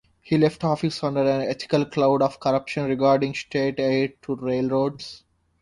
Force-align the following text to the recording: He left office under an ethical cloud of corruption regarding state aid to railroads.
He 0.23 0.35
left 0.35 0.63
office 0.63 1.03
under 1.03 1.21
an 1.21 1.41
ethical 1.47 1.85
cloud 1.85 2.23
of 2.23 2.39
corruption 2.39 2.85
regarding 2.85 3.35
state 3.35 3.79
aid 3.79 4.19
to 4.23 4.35
railroads. 4.35 5.21